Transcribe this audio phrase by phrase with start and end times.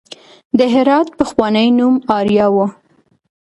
[0.57, 2.57] د هرات پخوانی نوم اریا و